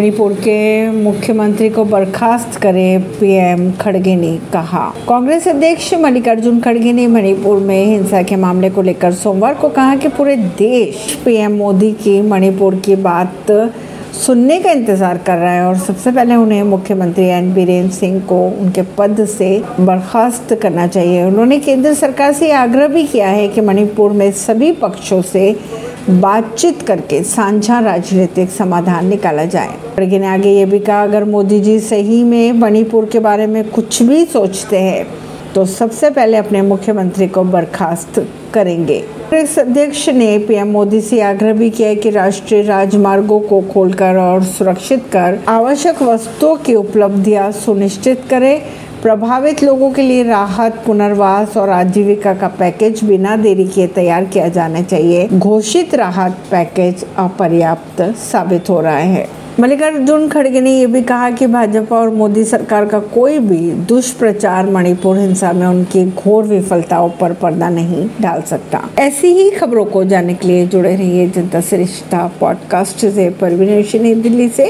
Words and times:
मणिपुर 0.00 0.32
के 0.34 0.90
मुख्यमंत्री 0.90 1.68
को 1.70 1.84
बर्खास्त 1.84 2.56
करे 2.60 2.98
पीएम 3.18 3.70
खड़गे 3.72 4.14
ने 4.16 4.30
कहा। 4.52 4.84
कांग्रेस 5.08 5.48
अध्यक्ष 5.48 5.92
मल्लिकार्जुन 5.94 6.60
खड़गे 6.60 6.92
ने 6.92 7.06
मणिपुर 7.06 7.58
में 7.60 7.84
हिंसा 7.84 8.22
के 8.22 8.36
मामले 8.36 8.70
को 8.70 8.82
लेकर 8.82 9.12
सोमवार 9.14 9.54
को 9.54 9.68
कहा 9.68 9.96
कि 9.96 10.08
पूरे 10.08 10.36
देश 10.58 11.14
पीएम 11.24 11.56
मोदी 11.56 11.92
की 11.94 12.20
मणिपुर 12.22 12.76
की 12.76 12.96
बात 12.98 13.50
सुनने 14.16 14.58
का 14.60 14.70
इंतज़ार 14.70 15.18
कर 15.18 15.36
रहा 15.36 15.52
है 15.52 15.66
और 15.66 15.76
सबसे 15.78 16.10
पहले 16.10 16.34
उन्हें 16.36 16.62
मुख्यमंत्री 16.62 17.26
एन 17.26 17.52
बीरेन्द्र 17.54 17.94
सिंह 17.94 18.20
को 18.20 18.40
उनके 18.50 18.82
पद 18.98 19.24
से 19.28 19.50
बर्खास्त 19.80 20.54
करना 20.62 20.86
चाहिए। 20.86 21.22
उन्होंने 21.24 21.58
केंद्र 21.58 21.94
सरकार 21.94 22.32
से 22.32 22.50
आग्रह 22.54 22.88
भी 22.88 23.04
किया 23.04 23.28
है 23.28 23.46
कि 23.48 23.60
मणिपुर 23.60 24.12
में 24.12 24.30
सभी 24.38 24.72
पक्षों 24.80 25.20
से 25.22 25.54
बातचीत 26.10 26.82
करके 26.82 27.22
साझा 27.24 27.78
राजनीतिक 27.80 28.50
समाधान 28.50 29.06
निकाला 29.06 29.44
जाए। 29.44 29.76
खड़गे 29.96 30.18
ने 30.18 30.26
आगे 30.26 30.50
ये 30.50 30.64
भी 30.66 30.78
कहा, 30.80 31.02
अगर 31.02 31.24
मोदी 31.26 31.60
जी 31.60 31.78
सही 31.80 32.22
में 32.24 32.52
मणिपुर 32.52 33.06
के 33.06 33.18
बारे 33.20 33.46
में 33.46 33.68
कुछ 33.70 34.02
भी 34.02 34.24
सोचते 34.26 34.78
हैं 34.78 35.06
तो 35.54 35.64
सबसे 35.66 36.10
पहले 36.10 36.36
अपने 36.36 36.60
मुख्यमंत्री 36.62 37.26
को 37.28 37.42
बर्खास्त 37.44 38.18
करेंगे। 38.54 38.98
कांग्रेस 39.00 39.58
अध्यक्ष 39.58 40.08
ने 40.08 40.38
पीएम 40.38 40.68
मोदी 40.68 41.00
से 41.00 41.20
आग्रह 41.20 41.52
भी 41.52 41.70
किया 41.70 41.94
कि 41.94 42.10
राष्ट्रीय 42.10 42.62
राजमार्गों 42.62 43.40
को 43.40 43.60
खोलकर 43.62 44.16
और 44.18 44.42
सुरक्षित 44.44 45.04
कर 45.12 45.38
आवश्यक 45.48 46.02
वस्तुओं 46.02 46.56
की 46.56 46.74
उपलब्धियाँ 46.74 47.50
सुनिश्चित 47.54 48.22
करें। 48.30 48.62
प्रभावित 49.02 49.62
लोगों 49.62 49.90
के 49.90 50.02
लिए 50.02 50.22
राहत, 50.22 50.82
पुनर्वास 50.86 51.56
और 51.56 51.68
आजीविका 51.68 52.34
का 52.34 52.48
पैकेज 52.48 53.04
बिना 53.04 53.36
देरी 53.36 53.64
किए 53.64 53.86
तैयार 53.86 54.24
किया 54.24 54.48
जाना 54.48 54.82
चाहिए। 54.82 55.28
घोषित 55.28 55.94
राहत 55.94 56.32
पैकेज 56.50 57.06
अपर्याप्त 57.16 58.02
साबित 58.02 58.70
हो 58.70 58.80
रहा 58.80 58.98
है। 58.98 59.28
मल्लिकार्जुन 59.60 60.28
खड़गे 60.28 60.60
ने 60.60 60.70
यह 60.80 60.86
भी 60.86 61.02
कहा 61.02 61.30
कि 61.30 61.46
भाजपा 61.46 61.96
और 61.96 62.10
मोदी 62.10 62.44
सरकार 62.44 62.86
का 62.86 62.98
कोई 62.98 63.38
भी 63.38 63.70
दुष्प्रचार 63.70 64.70
मणिपुर 64.70 65.18
हिंसा 65.18 65.52
में 65.52 65.66
उनकी 65.66 66.04
घोर 66.10 66.44
विफलताओं 66.44 67.10
पर 67.20 67.32
पर्दा 67.32 67.68
नहीं 67.68 68.08
डाल 68.20 68.42
सकता। 68.42 68.82
ऐसी 68.98 69.26
ही 69.26 69.50
खबरों 69.50 69.84
को 69.84 70.04
जानने 70.04 70.34
के 70.34 70.48
लिए 70.48 70.66
जुड़े 70.66 70.96
रहिए 70.96 71.30
जनता 71.30 71.58
रिश्ता 71.72 72.30
पॉडकास्ट 72.40 72.96
से। 72.96 73.30
परवीन 73.30 74.22
दिल्ली 74.22 74.48
से। 74.48 74.66